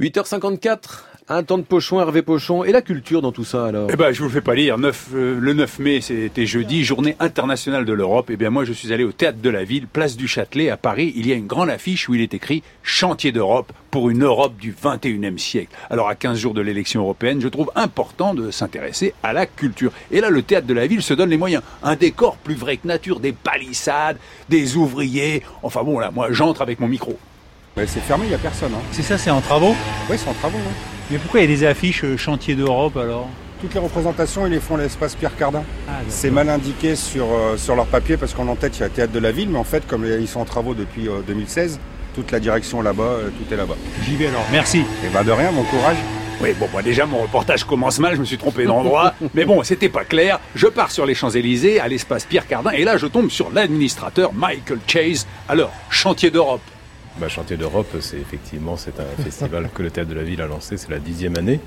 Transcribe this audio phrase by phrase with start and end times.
[0.00, 3.88] 8h54, un temps de pochon, Hervé Pochon, et la culture dans tout ça alors?
[3.92, 4.76] Eh ben, je vous le fais pas lire.
[4.76, 8.26] 9, euh, le 9 mai, c'était jeudi, journée internationale de l'Europe.
[8.28, 10.76] Eh bien, moi, je suis allé au théâtre de la ville, place du Châtelet, à
[10.76, 11.12] Paris.
[11.14, 14.56] Il y a une grande affiche où il est écrit Chantier d'Europe pour une Europe
[14.56, 15.70] du 21e siècle.
[15.90, 19.92] Alors, à 15 jours de l'élection européenne, je trouve important de s'intéresser à la culture.
[20.10, 21.62] Et là, le théâtre de la ville se donne les moyens.
[21.84, 24.18] Un décor plus vrai que nature, des palissades,
[24.48, 25.44] des ouvriers.
[25.62, 27.16] Enfin bon, là, moi, j'entre avec mon micro.
[27.76, 28.72] Ouais, c'est fermé, il n'y a personne.
[28.74, 28.82] Hein.
[28.92, 29.74] C'est ça, c'est en travaux
[30.08, 30.58] Oui, c'est en travaux.
[30.58, 30.74] ouais.
[31.10, 33.28] Mais pourquoi il y a des affiches euh, chantier d'Europe alors?
[33.60, 35.64] Toutes les représentations, ils les font à l'espace Pierre Cardin.
[35.88, 35.92] Ah.
[36.08, 38.92] C'est mal indiqué sur, euh, sur leur papier parce qu'en en-tête, il y a le
[38.92, 41.80] théâtre de la ville, mais en fait, comme ils sont en travaux depuis euh, 2016,
[42.14, 43.74] toute la direction là-bas, euh, tout est là-bas.
[44.04, 44.84] J'y vais alors, merci.
[45.04, 45.96] Et bah de rien, bon courage.
[46.40, 49.14] Oui, bon, moi déjà, mon reportage commence mal, je me suis trompé d'endroit.
[49.34, 50.38] mais bon, c'était pas clair.
[50.54, 54.32] Je pars sur les Champs-Élysées, à l'espace Pierre Cardin, et là, je tombe sur l'administrateur
[54.32, 55.26] Michael Chase.
[55.48, 56.60] Alors, chantier d'Europe.
[57.20, 60.48] Bah, Chantier d'Europe, c'est effectivement c'est un festival que le Théâtre de la Ville a
[60.48, 61.60] lancé, c'est la dixième année.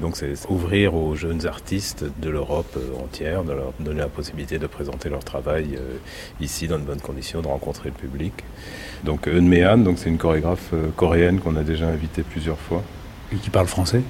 [0.00, 4.60] Donc c'est ouvrir aux jeunes artistes de l'Europe euh, entière, de leur donner la possibilité
[4.60, 5.96] de présenter leur travail euh,
[6.40, 8.32] ici dans de bonnes conditions, de rencontrer le public.
[9.02, 12.84] Donc Eun donc c'est une chorégraphe euh, coréenne qu'on a déjà invitée plusieurs fois.
[13.32, 14.02] Et qui parle français?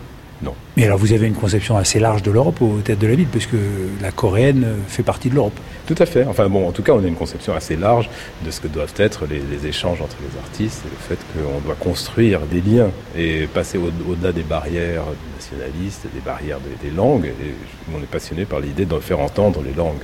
[0.42, 0.55] Non.
[0.77, 3.27] Mais alors vous avez une conception assez large de l'Europe au tête de la ville,
[3.27, 3.56] puisque
[4.00, 5.58] la coréenne fait partie de l'Europe.
[5.86, 6.25] Tout à fait.
[6.27, 8.08] Enfin bon, en tout cas, on a une conception assez large
[8.44, 11.59] de ce que doivent être les, les échanges entre les artistes et le fait qu'on
[11.61, 15.03] doit construire des liens et passer au- au-delà des barrières
[15.34, 17.27] nationalistes, des barrières des, des langues.
[17.27, 17.55] Et
[17.92, 20.03] on est passionné par l'idée de faire entendre les langues,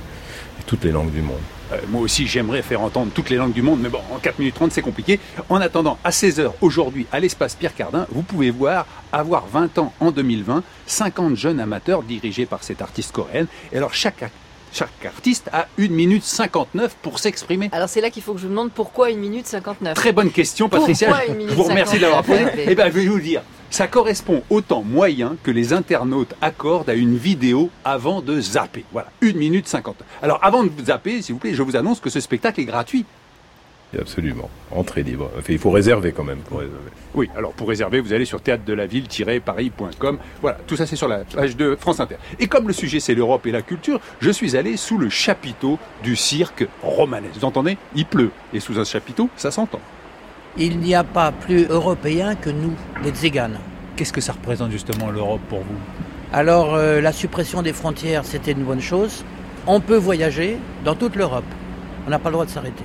[0.65, 1.37] toutes les langues du monde.
[1.71, 4.37] Euh, moi aussi, j'aimerais faire entendre toutes les langues du monde, mais bon, en 4
[4.39, 5.19] minutes 30, c'est compliqué.
[5.49, 9.93] En attendant, à 16h aujourd'hui, à l'espace Pierre Cardin, vous pouvez voir avoir 20 ans
[9.99, 13.47] en 2020, 50 jeunes amateurs dirigés par cette artiste coréenne.
[13.73, 14.23] Et alors, chaque,
[15.05, 17.69] artiste a 1 minute 59 pour s'exprimer.
[17.71, 20.31] Alors c'est là qu'il faut que je vous demande pourquoi 1 minute 59 Très bonne
[20.31, 21.07] question, Patricia.
[21.07, 22.39] Pourquoi Je- une minute je vous remercie de l'avoir posée.
[22.43, 22.65] 59?
[22.69, 23.41] Eh bien, je vais vous le dire.
[23.75, 28.85] Ça correspond au temps moyen que les internautes accordent à une vidéo avant de zapper.
[28.93, 29.97] Voilà, 1 minute 50.
[30.21, 32.63] Alors, avant de vous zapper, s'il vous plaît, je vous annonce que ce spectacle est
[32.63, 33.03] gratuit.
[33.99, 34.49] Absolument.
[34.71, 35.29] Entrée libre.
[35.37, 36.89] Enfin, il faut réserver quand même pour réserver.
[37.15, 40.19] Oui, alors pour réserver, vous allez sur théâtre-de-la-ville-paris.com.
[40.41, 42.15] Voilà, tout ça c'est sur la page de France Inter.
[42.39, 45.79] Et comme le sujet c'est l'Europe et la culture, je suis allé sous le chapiteau
[46.01, 47.35] du cirque romanesque.
[47.35, 47.77] Vous entendez?
[47.93, 48.31] Il pleut.
[48.53, 49.81] Et sous un chapiteau, ça s'entend.
[50.57, 52.73] Il n'y a pas plus européen que nous,
[53.03, 53.59] les Tziganes.
[53.95, 55.75] Qu'est-ce que ça représente justement l'Europe pour vous?
[56.31, 59.25] Alors, euh, la suppression des frontières, c'était une bonne chose.
[59.67, 61.45] On peut voyager dans toute l'Europe.
[62.07, 62.83] On n'a pas le droit de s'arrêter.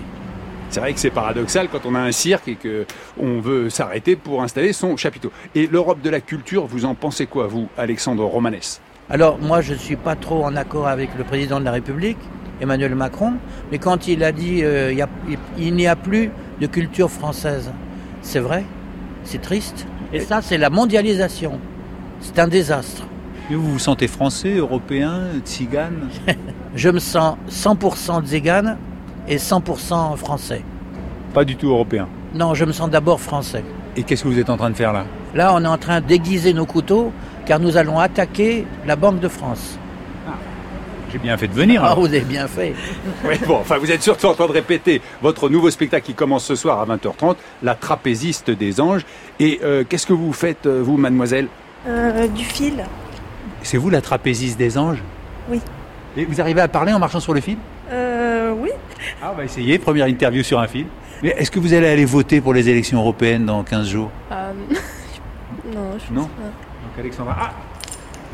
[0.70, 2.86] C'est vrai que c'est paradoxal quand on a un cirque et que
[3.20, 5.32] on veut s'arrêter pour installer son chapiteau.
[5.54, 8.80] Et l'Europe de la culture, vous en pensez quoi, vous, Alexandre Romanès?
[9.08, 12.18] Alors, moi, je ne suis pas trop en accord avec le président de la République,
[12.60, 13.32] Emmanuel Macron,
[13.72, 16.30] mais quand il a dit euh, il a- n'y a plus
[16.60, 17.70] de culture française,
[18.22, 18.64] c'est vrai,
[19.24, 19.86] c'est triste.
[20.12, 21.58] Et ça, c'est la mondialisation.
[22.20, 23.04] C'est un désastre.
[23.50, 26.08] Vous vous sentez français, européen, tzigane?
[26.74, 28.76] Je me sens 100% Tzigane
[29.26, 30.62] et 100% français.
[31.34, 32.08] Pas du tout européen.
[32.34, 33.64] Non, je me sens d'abord français.
[33.96, 35.04] Et qu'est-ce que vous êtes en train de faire là?
[35.34, 37.12] Là, on est en train d'aiguiser nos couteaux
[37.44, 39.78] car nous allons attaquer la Banque de France.
[41.12, 41.82] J'ai bien fait de venir.
[41.82, 42.00] Ah, alors.
[42.00, 42.74] vous avez bien fait.
[43.24, 46.44] Oui, bon, enfin, vous êtes surtout en train de répéter votre nouveau spectacle qui commence
[46.44, 49.04] ce soir à 20h30, La trapéziste des anges.
[49.38, 51.48] Et euh, qu'est-ce que vous faites, euh, vous, mademoiselle
[51.88, 52.84] Euh, du fil
[53.62, 55.02] C'est vous la trapéziste des anges
[55.50, 55.60] Oui.
[56.16, 57.56] Et vous arrivez à parler en marchant sur le fil
[57.90, 58.70] euh, Oui.
[59.22, 59.78] Ah, on va essayer.
[59.78, 60.86] Première interview sur un fil.
[61.22, 64.52] Mais est-ce que vous allez aller voter pour les élections européennes dans 15 jours Euh,
[65.74, 66.22] non, je Non.
[66.24, 66.28] pas.
[66.42, 67.50] Donc Alexandra, ah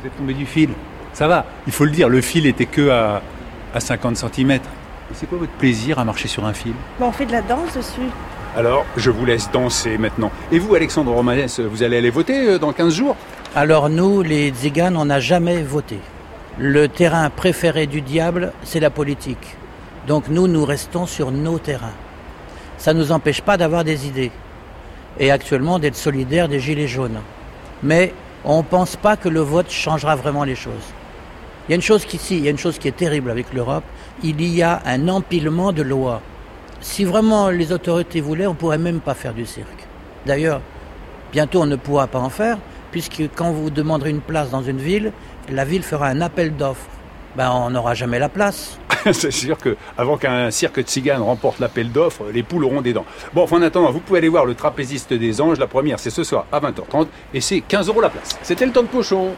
[0.00, 0.70] Vous êtes tombé du fil.
[1.16, 3.22] Ça va, il faut le dire, le fil était que à,
[3.72, 4.58] à 50 cm.
[5.14, 6.74] C'est quoi votre plaisir à marcher sur un fil?
[7.00, 8.10] Bon, on fait de la danse dessus.
[8.54, 10.30] Alors, je vous laisse danser maintenant.
[10.52, 13.16] Et vous, Alexandre Romanès, vous allez aller voter euh, dans 15 jours?
[13.54, 16.00] Alors nous, les Tziganes, on n'a jamais voté.
[16.58, 19.56] Le terrain préféré du diable, c'est la politique.
[20.06, 21.96] Donc nous, nous restons sur nos terrains.
[22.76, 24.32] Ça ne nous empêche pas d'avoir des idées.
[25.18, 27.20] Et actuellement d'être solidaires des Gilets jaunes.
[27.82, 28.12] Mais
[28.44, 30.92] on ne pense pas que le vote changera vraiment les choses.
[31.68, 33.82] Il y a une chose qui, y a une chose qui est terrible avec l'Europe,
[34.22, 36.22] il y a un empilement de lois.
[36.80, 39.88] Si vraiment les autorités voulaient, on ne pourrait même pas faire du cirque.
[40.26, 40.60] D'ailleurs,
[41.32, 42.58] bientôt on ne pourra pas en faire,
[42.92, 45.12] puisque quand vous demanderez une place dans une ville,
[45.50, 46.86] la ville fera un appel d'offres.
[47.36, 48.78] Ben, on n'aura jamais la place.
[49.12, 53.04] C'est sûr que avant qu'un cirque tzigane remporte l'appel d'offres, les poules auront des dents.
[53.34, 55.58] Bon, enfin, en attendant, vous pouvez aller voir le trapéziste des anges.
[55.58, 58.38] La première, c'est ce soir à 20h30 et c'est 15 euros la place.
[58.42, 59.32] C'était le temps de pochon